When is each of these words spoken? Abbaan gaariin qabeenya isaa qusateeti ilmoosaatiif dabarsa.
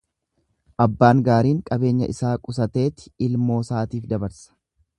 Abbaan 0.85 1.19
gaariin 1.27 1.59
qabeenya 1.67 2.09
isaa 2.15 2.33
qusateeti 2.47 3.15
ilmoosaatiif 3.29 4.09
dabarsa. 4.15 4.51